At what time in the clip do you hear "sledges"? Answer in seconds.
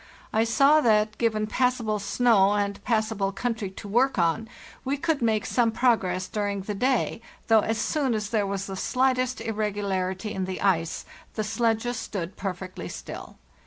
11.43-11.97